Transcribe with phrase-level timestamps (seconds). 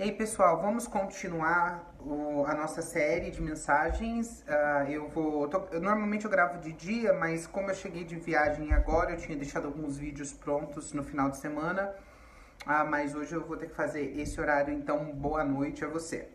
[0.00, 4.42] E aí, pessoal, vamos continuar o, a nossa série de mensagens.
[4.48, 5.46] Uh, eu vou.
[5.46, 9.18] Tô, eu, normalmente eu gravo de dia, mas como eu cheguei de viagem agora, eu
[9.18, 11.94] tinha deixado alguns vídeos prontos no final de semana.
[12.64, 16.30] Uh, mas hoje eu vou ter que fazer esse horário, então boa noite a você.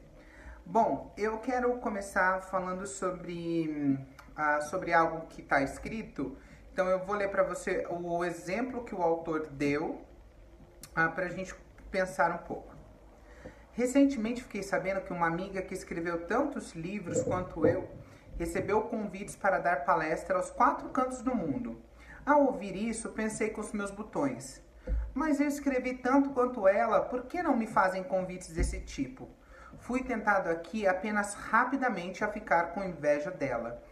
[0.64, 3.98] Bom, eu quero começar falando sobre,
[4.38, 6.38] uh, sobre algo que está escrito.
[6.72, 10.06] Então eu vou ler para você o exemplo que o autor deu
[10.94, 11.56] para a gente
[11.90, 12.75] pensar um pouco.
[13.76, 17.90] Recentemente fiquei sabendo que uma amiga que escreveu tantos livros quanto eu
[18.38, 21.82] recebeu convites para dar palestra aos quatro cantos do mundo.
[22.26, 24.62] Ao ouvir isso, pensei com os meus botões.
[25.14, 29.30] Mas eu escrevi tanto quanto ela, por que não me fazem convites desse tipo?
[29.80, 33.84] Fui tentado aqui apenas rapidamente a ficar com inveja dela.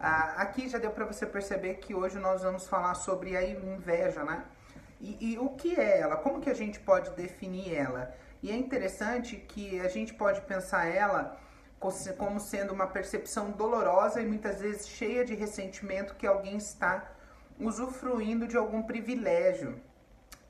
[0.00, 4.24] Ah, aqui já deu para você perceber que hoje nós vamos falar sobre a inveja,
[4.24, 4.44] né?
[5.00, 6.16] E, e o que é ela?
[6.16, 8.14] Como que a gente pode definir ela?
[8.42, 11.38] E é interessante que a gente pode pensar ela
[12.16, 17.12] como sendo uma percepção dolorosa e muitas vezes cheia de ressentimento que alguém está
[17.58, 19.80] usufruindo de algum privilégio.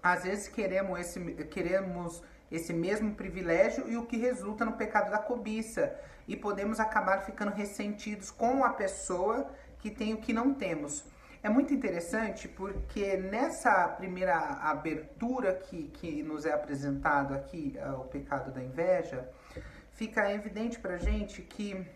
[0.03, 5.19] Às vezes queremos esse, queremos esse mesmo privilégio e o que resulta no pecado da
[5.19, 5.95] cobiça.
[6.27, 11.05] E podemos acabar ficando ressentidos com a pessoa que tem o que não temos.
[11.41, 18.05] É muito interessante porque nessa primeira abertura que, que nos é apresentado aqui, uh, o
[18.05, 19.29] pecado da inveja,
[19.93, 21.87] fica evidente para gente que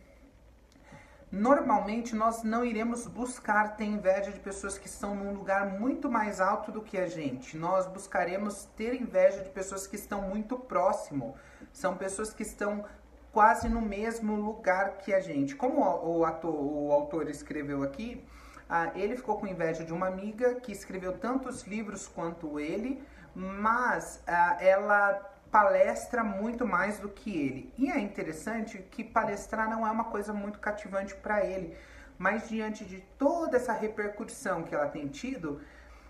[1.30, 6.40] normalmente nós não iremos buscar ter inveja de pessoas que estão num lugar muito mais
[6.40, 7.56] alto do que a gente.
[7.56, 11.34] Nós buscaremos ter inveja de pessoas que estão muito próximo.
[11.72, 12.84] São pessoas que estão
[13.32, 15.56] quase no mesmo lugar que a gente.
[15.56, 18.22] Como o, ator, o autor escreveu aqui,
[18.68, 23.02] ah, ele ficou com inveja de uma amiga que escreveu tantos livros quanto ele,
[23.34, 27.72] mas ah, ela palestra muito mais do que ele.
[27.76, 31.76] E é interessante que palestrar não é uma coisa muito cativante para ele,
[32.18, 35.60] mas diante de toda essa repercussão que ela tem tido,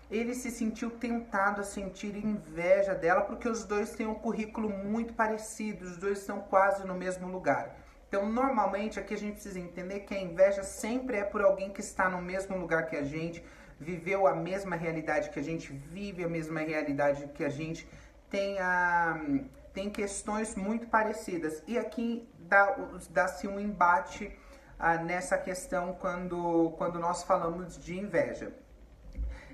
[0.09, 5.13] ele se sentiu tentado a sentir inveja dela porque os dois têm um currículo muito
[5.13, 7.82] parecido, os dois estão quase no mesmo lugar.
[8.13, 11.81] Então, normalmente, aqui a gente precisa entender que a inveja sempre é por alguém que
[11.81, 13.43] está no mesmo lugar que a gente,
[13.79, 17.89] viveu a mesma realidade que a gente vive, a mesma realidade que a gente
[18.29, 19.19] tem, a,
[19.73, 21.63] tem questões muito parecidas.
[21.65, 22.29] E aqui
[23.09, 24.31] dá-se dá um embate
[24.77, 28.53] ah, nessa questão quando, quando nós falamos de inveja.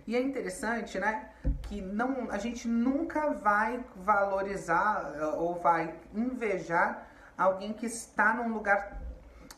[0.06, 1.30] E é interessante, né,
[1.62, 7.09] que não, a gente nunca vai valorizar ah, ou vai invejar
[7.40, 9.02] alguém que está num lugar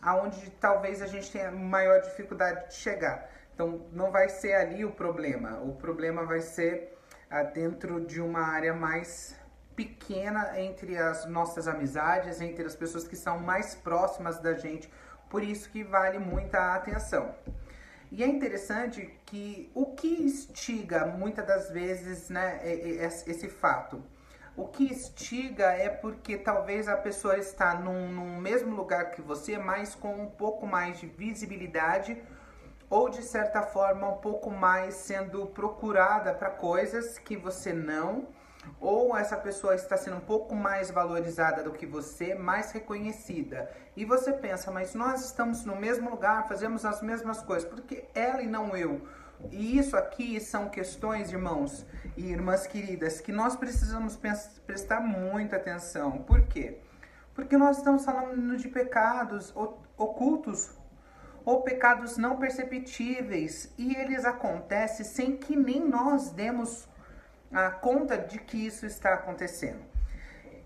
[0.02, 3.30] aonde talvez a gente tenha maior dificuldade de chegar.
[3.53, 5.59] Então não vai ser ali o problema.
[5.62, 6.97] O problema vai ser
[7.30, 9.36] ah, dentro de uma área mais
[9.75, 14.91] pequena entre as nossas amizades, entre as pessoas que são mais próximas da gente.
[15.30, 17.34] Por isso que vale muita atenção.
[18.12, 24.03] E é interessante que o que instiga muitas das vezes né, esse fato?
[24.56, 29.58] O que instiga é porque talvez a pessoa está num, num mesmo lugar que você,
[29.58, 32.22] mas com um pouco mais de visibilidade
[32.90, 38.28] ou de certa forma um pouco mais sendo procurada para coisas que você não,
[38.82, 43.72] ou essa pessoa está sendo um pouco mais valorizada do que você, mais reconhecida.
[43.96, 48.42] E você pensa, mas nós estamos no mesmo lugar, fazemos as mesmas coisas, porque ela
[48.42, 49.02] e não eu.
[49.50, 51.85] E isso aqui são questões, irmãos
[52.16, 54.19] e irmãs queridas, que nós precisamos
[54.66, 56.19] prestar muita atenção.
[56.19, 56.78] Por quê?
[57.34, 59.53] Porque nós estamos falando de pecados
[59.97, 60.72] ocultos
[61.44, 66.88] ou pecados não perceptíveis e eles acontecem sem que nem nós demos
[67.52, 69.81] a conta de que isso está acontecendo.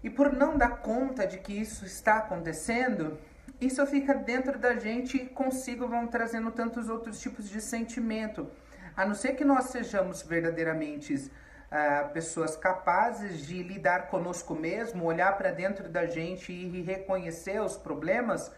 [0.04, 3.18] E por não dar conta de que isso está acontecendo,
[3.60, 8.48] isso fica dentro da gente e consigo vão trazendo tantos outros tipos de sentimento
[8.96, 15.38] a não ser que nós sejamos verdadeiramente uh, pessoas capazes de lidar conosco mesmo, olhar
[15.38, 18.52] para dentro da gente e reconhecer os problemas,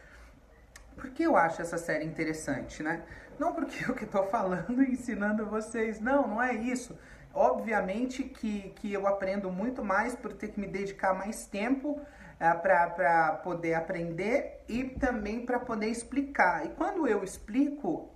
[0.95, 3.03] por que eu acho essa série interessante, né?
[3.39, 6.97] Não porque eu que estou falando e ensinando vocês, não, não é isso.
[7.33, 12.05] Obviamente que, que eu aprendo muito mais por ter que me dedicar mais tempo uh,
[12.39, 16.65] ah, para poder aprender e também para poder explicar.
[16.65, 18.11] E quando eu explico,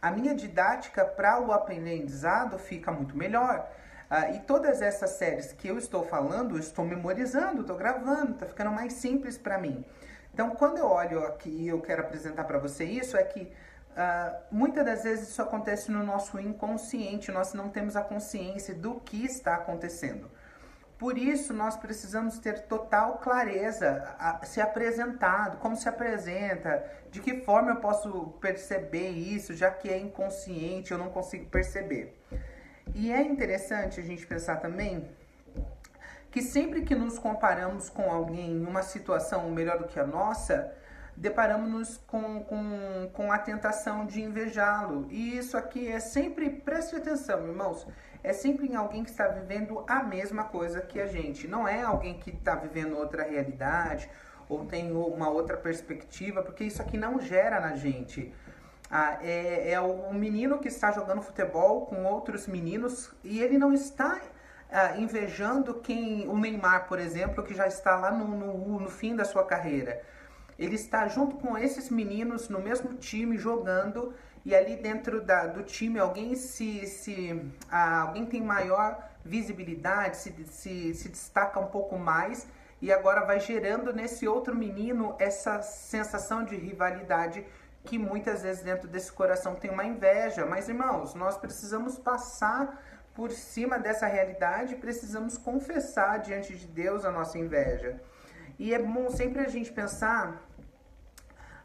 [0.00, 3.68] a minha didática para o aprendizado fica muito melhor.
[4.10, 8.46] Uh, e todas essas séries que eu estou falando, eu estou memorizando, estou gravando, está
[8.46, 9.84] ficando mais simples para mim.
[10.32, 14.36] Então, quando eu olho aqui e eu quero apresentar para você isso, é que uh,
[14.50, 19.26] muitas das vezes isso acontece no nosso inconsciente, nós não temos a consciência do que
[19.26, 20.30] está acontecendo.
[20.98, 27.40] Por isso, nós precisamos ter total clareza, a, se apresentado, como se apresenta, de que
[27.42, 32.20] forma eu posso perceber isso, já que é inconsciente, eu não consigo perceber.
[32.94, 35.08] E é interessante a gente pensar também
[36.32, 40.72] que sempre que nos comparamos com alguém em uma situação melhor do que a nossa,
[41.20, 45.08] deparamos-nos com, com, com a tentação de invejá-lo.
[45.10, 47.86] E isso aqui é sempre, preste atenção, irmãos,
[48.22, 51.48] é sempre em alguém que está vivendo a mesma coisa que a gente.
[51.48, 54.08] Não é alguém que está vivendo outra realidade
[54.48, 58.32] ou tem uma outra perspectiva, porque isso aqui não gera na gente.
[58.90, 63.72] Ah, é, é o menino que está jogando futebol com outros meninos e ele não
[63.72, 64.20] está
[64.70, 69.16] ah, invejando quem o Neymar, por exemplo, que já está lá no, no, no fim
[69.16, 70.00] da sua carreira.
[70.58, 74.12] Ele está junto com esses meninos no mesmo time jogando
[74.44, 77.40] e ali dentro da, do time alguém se, se
[77.70, 82.46] ah, alguém tem maior visibilidade, se, se, se destaca um pouco mais
[82.80, 87.44] e agora vai gerando nesse outro menino essa sensação de rivalidade
[87.84, 90.44] que muitas vezes dentro desse coração tem uma inveja.
[90.44, 92.82] Mas irmãos, nós precisamos passar
[93.14, 98.00] por cima dessa realidade, precisamos confessar diante de Deus a nossa inveja.
[98.58, 100.47] E é bom sempre a gente pensar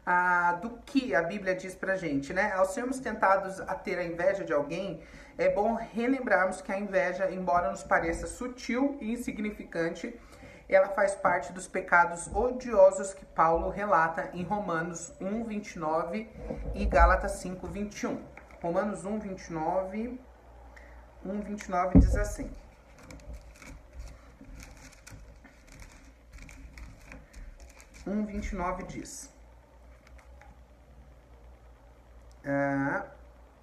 [0.06, 2.52] ah, do que a Bíblia diz pra gente, né?
[2.52, 5.02] Ao sermos tentados a ter a inveja de alguém,
[5.36, 10.18] é bom relembrarmos que a inveja, embora nos pareça sutil e insignificante,
[10.68, 16.28] ela faz parte dos pecados odiosos que Paulo relata em Romanos 1, 29
[16.74, 18.22] e Gálatas 5, 21.
[18.62, 20.20] Romanos 1, 29,
[21.24, 22.50] 1, 29 diz assim.
[28.06, 29.33] Um 29 diz.
[32.44, 33.06] Ah,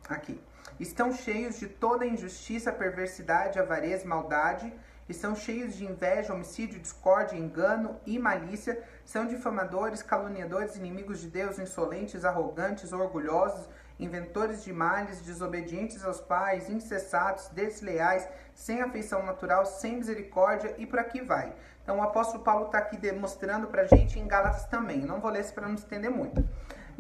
[0.10, 0.42] aqui.
[0.80, 4.74] Estão cheios de toda injustiça, perversidade, avareza, maldade,
[5.08, 11.60] estão cheios de inveja, homicídio, discórdia, engano e malícia, são difamadores, caluniadores, inimigos de Deus,
[11.60, 13.70] insolentes, arrogantes, orgulhosos,
[14.00, 20.98] inventores de males, desobedientes aos pais, incessados, desleais, sem afeição natural, sem misericórdia e por
[20.98, 21.54] aqui vai.
[21.84, 25.02] Então o apóstolo Paulo está aqui demonstrando para a gente em Gálatas também.
[25.02, 26.44] Não vou ler isso para não estender muito.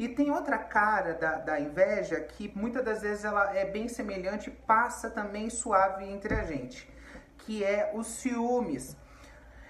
[0.01, 4.49] E tem outra cara da, da inveja que muitas das vezes ela é bem semelhante,
[4.49, 6.91] passa também suave entre a gente,
[7.37, 8.97] que é os ciúmes.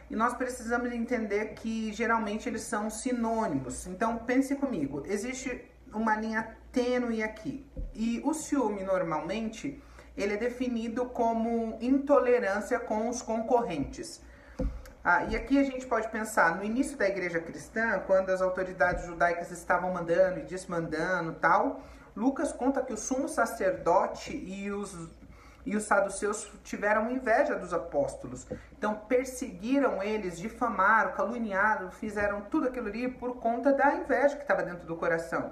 [0.10, 3.86] E nós precisamos entender que geralmente eles são sinônimos.
[3.88, 7.70] Então pense comigo, existe uma linha tênue aqui.
[7.94, 9.84] E o ciúme normalmente
[10.16, 14.22] ele é definido como intolerância com os concorrentes.
[15.04, 19.06] Ah, e aqui a gente pode pensar no início da igreja cristã, quando as autoridades
[19.08, 21.82] judaicas estavam mandando e desmandando tal.
[22.16, 25.10] Lucas conta que o sumo sacerdote e os,
[25.66, 28.46] e os saduceus tiveram inveja dos apóstolos.
[28.78, 34.62] Então perseguiram eles, difamaram, caluniaram, fizeram tudo aquilo ali por conta da inveja que estava
[34.62, 35.52] dentro do coração.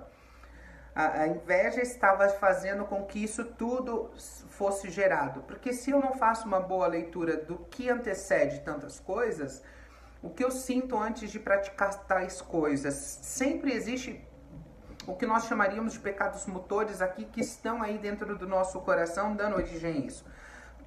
[0.96, 4.12] A, a inveja estava fazendo com que isso tudo
[4.50, 5.42] fosse gerado.
[5.44, 9.64] Porque se eu não faço uma boa leitura do que antecede tantas coisas,
[10.22, 14.26] o que eu sinto antes de praticar tais coisas, sempre existe
[15.08, 19.36] o que nós chamaríamos de pecados motores aqui que estão aí dentro do nosso coração
[19.36, 20.26] dando origem a isso.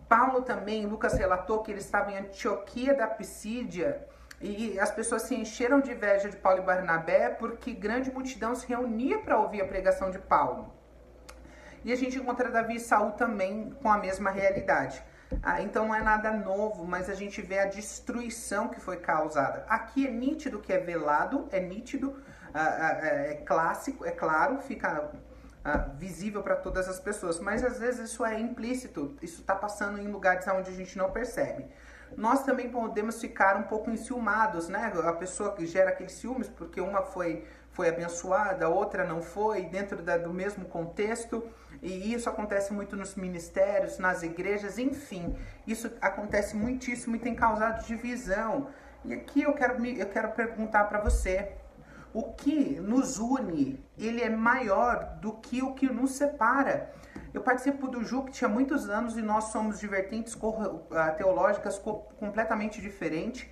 [0.08, 4.06] Paulo também, Lucas relatou que ele estava em Antioquia da Pisídia
[4.42, 8.66] e as pessoas se encheram de inveja de Paulo e Barnabé porque grande multidão se
[8.66, 10.74] reunia para ouvir a pregação de Paulo.
[11.84, 15.02] E a gente encontra Davi e Saul também com a mesma realidade.
[15.42, 19.64] Ah, então não é nada novo, mas a gente vê a destruição que foi causada.
[19.68, 22.20] Aqui é nítido que é velado, é nítido,
[22.52, 25.10] ah, ah, é, é clássico, é claro, fica
[25.64, 29.98] ah, visível para todas as pessoas, mas às vezes isso é implícito, isso está passando
[29.98, 31.66] em lugares onde a gente não percebe
[32.16, 34.92] nós também podemos ficar um pouco enciumados, né?
[35.04, 39.62] A pessoa que gera aqueles ciúmes porque uma foi, foi abençoada, a outra não foi,
[39.64, 41.42] dentro da, do mesmo contexto.
[41.82, 45.36] E isso acontece muito nos ministérios, nas igrejas, enfim.
[45.66, 48.68] Isso acontece muitíssimo e tem causado divisão.
[49.04, 51.52] E aqui eu quero, eu quero perguntar para você,
[52.14, 56.92] o que nos une, ele é maior do que o que nos separa.
[57.34, 60.36] Eu participo do JUCT há muitos anos e nós somos de vertentes
[60.90, 63.48] ah, teológicas completamente diferentes.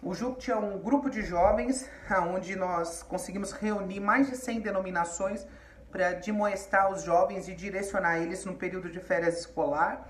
[0.00, 1.88] O JUCT é um grupo de jovens
[2.32, 5.44] onde nós conseguimos reunir mais de 100 denominações
[5.90, 10.08] para demoestar os jovens e direcionar eles no período de férias escolar.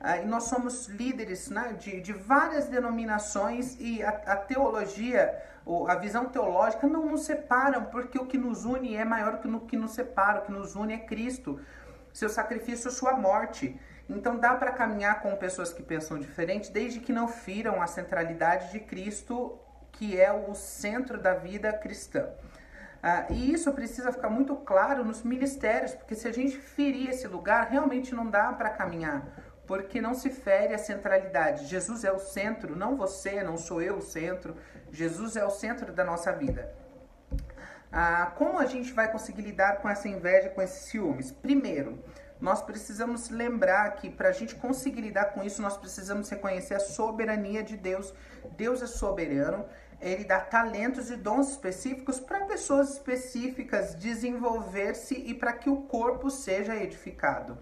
[0.00, 5.42] Uh, e nós somos líderes né, de, de várias denominações e a, a teologia,
[5.88, 9.60] a visão teológica não nos separam, porque o que nos une é maior que o
[9.60, 11.60] que nos separa, o que nos une é Cristo
[12.16, 13.78] seu sacrifício, sua morte.
[14.08, 18.72] Então dá para caminhar com pessoas que pensam diferente, desde que não firam a centralidade
[18.72, 19.58] de Cristo,
[19.92, 22.26] que é o centro da vida cristã.
[23.02, 27.28] Ah, e isso precisa ficar muito claro nos ministérios, porque se a gente ferir esse
[27.28, 29.22] lugar, realmente não dá para caminhar,
[29.66, 31.66] porque não se fere a centralidade.
[31.66, 34.56] Jesus é o centro, não você, não sou eu o centro.
[34.90, 36.72] Jesus é o centro da nossa vida.
[37.90, 41.30] Ah, como a gente vai conseguir lidar com essa inveja, com esses ciúmes?
[41.30, 42.02] Primeiro,
[42.40, 46.80] nós precisamos lembrar que para a gente conseguir lidar com isso, nós precisamos reconhecer a
[46.80, 48.12] soberania de Deus.
[48.56, 49.64] Deus é soberano,
[50.00, 56.30] ele dá talentos e dons específicos para pessoas específicas desenvolver-se e para que o corpo
[56.30, 57.58] seja edificado.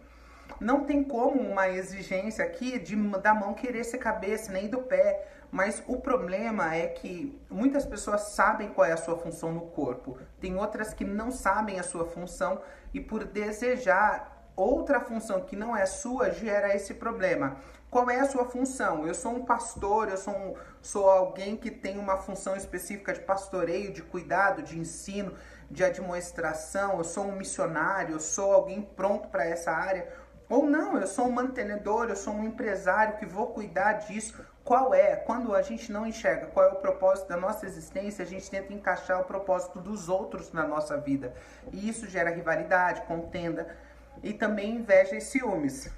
[0.61, 5.27] Não tem como uma exigência aqui de da mão querer ser cabeça, nem do pé.
[5.55, 10.19] Mas o problema é que muitas pessoas sabem qual é a sua função no corpo.
[10.41, 12.61] Tem outras que não sabem a sua função
[12.93, 17.57] e por desejar outra função que não é sua gera esse problema.
[17.89, 19.07] Qual é a sua função?
[19.07, 23.21] Eu sou um pastor, eu sou, um, sou alguém que tem uma função específica de
[23.21, 25.35] pastoreio, de cuidado, de ensino,
[25.71, 30.13] de administração, eu sou um missionário, eu sou alguém pronto para essa área.
[30.49, 34.45] Ou não, eu sou um mantenedor, eu sou um empresário que vou cuidar disso.
[34.63, 35.17] Qual é?
[35.17, 38.73] Quando a gente não enxerga qual é o propósito da nossa existência, a gente tenta
[38.73, 41.35] encaixar o propósito dos outros na nossa vida.
[41.73, 43.75] E isso gera rivalidade, contenda
[44.23, 45.91] e também inveja e ciúmes.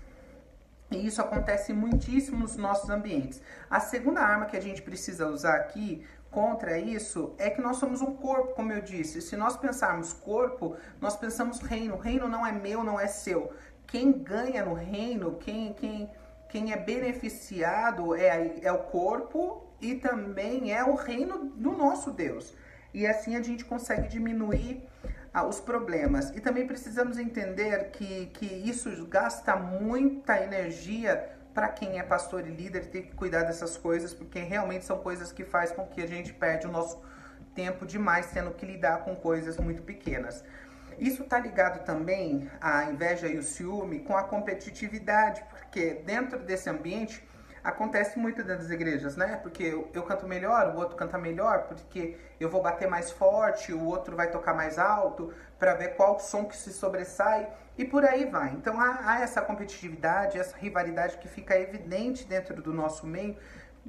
[0.91, 3.43] E isso acontece muitíssimo nos nossos ambientes.
[3.69, 8.01] A segunda arma que a gente precisa usar aqui contra isso é que nós somos
[8.01, 9.21] um corpo, como eu disse.
[9.21, 11.97] Se nós pensarmos corpo, nós pensamos reino.
[11.97, 13.53] Reino não é meu, não é seu.
[13.87, 16.11] Quem ganha no reino, quem, quem,
[16.49, 22.55] quem é beneficiado é, é o corpo e também é o reino do nosso Deus.
[22.93, 24.83] E assim a gente consegue diminuir
[25.45, 26.31] os problemas.
[26.31, 32.51] E também precisamos entender que, que isso gasta muita energia para quem é pastor e
[32.51, 36.07] líder ter que cuidar dessas coisas, porque realmente são coisas que faz com que a
[36.07, 37.01] gente perde o nosso
[37.55, 40.45] tempo demais tendo que lidar com coisas muito pequenas.
[40.99, 46.69] Isso está ligado também à inveja e o ciúme com a competitividade, porque dentro desse
[46.71, 47.27] ambiente
[47.67, 49.41] acontece muito dentro das igrejas, né?
[49.43, 53.73] Porque eu, eu, canto melhor, o outro canta melhor, porque eu vou bater mais forte,
[53.73, 58.05] o outro vai tocar mais alto, para ver qual som que se sobressai e por
[58.05, 58.51] aí vai.
[58.51, 63.37] Então há, há essa competitividade, essa rivalidade que fica evidente dentro do nosso meio,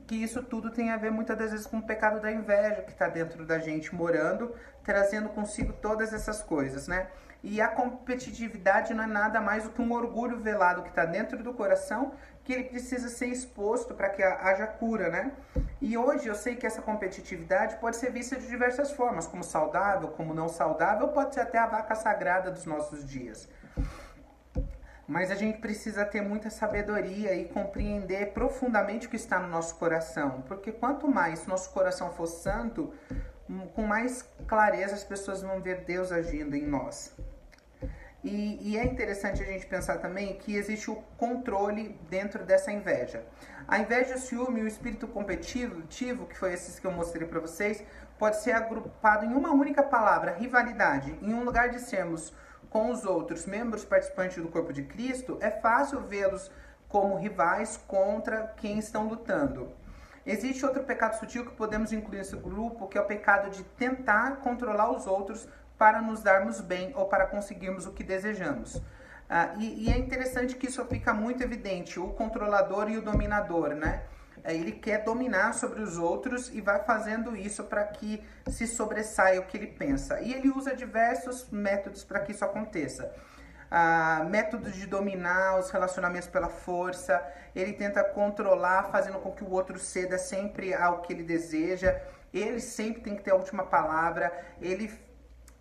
[0.05, 2.91] que isso tudo tem a ver muitas das vezes com o pecado da inveja que
[2.91, 7.07] está dentro da gente morando, trazendo consigo todas essas coisas, né?
[7.43, 11.43] E a competitividade não é nada mais do que um orgulho velado que está dentro
[11.43, 12.13] do coração,
[12.43, 15.31] que ele precisa ser exposto para que haja cura, né?
[15.79, 20.09] E hoje eu sei que essa competitividade pode ser vista de diversas formas, como saudável,
[20.09, 23.47] como não saudável, pode ser até a vaca sagrada dos nossos dias.
[25.07, 29.75] Mas a gente precisa ter muita sabedoria e compreender profundamente o que está no nosso
[29.75, 32.93] coração, porque quanto mais nosso coração for santo,
[33.73, 37.15] com mais clareza as pessoas vão ver Deus agindo em nós.
[38.23, 43.23] E, e, é interessante a gente pensar também que existe o controle dentro dessa inveja.
[43.67, 47.83] A inveja, o ciúme o espírito competitivo, que foi esses que eu mostrei para vocês,
[48.17, 51.17] pode ser agrupado em uma única palavra, rivalidade.
[51.21, 52.33] Em um lugar de sermos
[52.69, 56.51] com os outros membros participantes do corpo de Cristo, é fácil vê-los
[56.87, 59.71] como rivais contra quem estão lutando.
[60.25, 64.37] Existe outro pecado sutil que podemos incluir nesse grupo, que é o pecado de tentar
[64.37, 65.47] controlar os outros
[65.77, 68.81] para nos darmos bem ou para conseguirmos o que desejamos.
[69.29, 73.69] Ah, e, e, é interessante que isso fica muito evidente, o controlador e o dominador,
[73.75, 74.03] né?
[74.43, 79.39] É, ele quer dominar sobre os outros e vai fazendo isso para que se sobressaia
[79.39, 80.21] o que ele pensa.
[80.21, 83.13] E ele usa diversos métodos para que isso aconteça.
[83.69, 87.21] Ah, métodos de dominar os relacionamentos pela força,
[87.53, 91.99] ele tenta controlar, fazendo com que o outro ceda sempre ao que ele deseja,
[92.33, 94.89] ele sempre tem que ter a última palavra, ele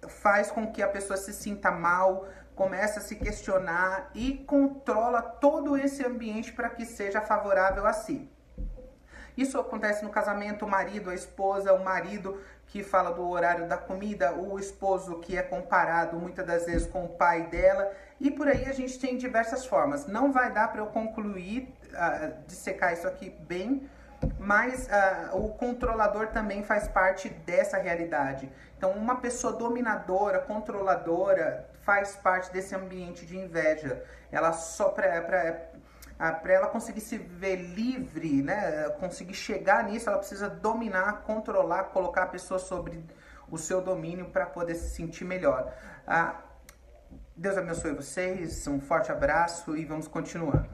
[0.08, 5.76] faz com que a pessoa se sinta mal, começa a se questionar e controla todo
[5.76, 8.30] esse ambiente para que seja favorável a si.
[9.36, 13.76] Isso acontece no casamento, o marido, a esposa, o marido que fala do horário da
[13.76, 17.90] comida, o esposo que é comparado muitas das vezes com o pai dela,
[18.20, 20.06] e por aí a gente tem diversas formas.
[20.06, 23.88] Não vai dar para eu concluir, uh, dissecar isso aqui bem,
[24.38, 28.50] mas uh, o controlador também faz parte dessa realidade.
[28.76, 34.02] Então, uma pessoa dominadora, controladora, faz parte desse ambiente de inveja.
[34.32, 34.88] Ela só
[36.16, 41.84] para ah, ela conseguir se ver livre, né, conseguir chegar nisso, ela precisa dominar, controlar,
[41.84, 43.04] colocar a pessoa sobre
[43.50, 45.72] o seu domínio para poder se sentir melhor.
[46.06, 46.40] Ah,
[47.36, 50.66] Deus abençoe vocês, um forte abraço e vamos continuar.